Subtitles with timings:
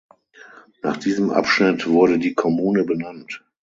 [0.81, 3.45] Nach diesem Abschnitt wurde die Kommune benannt.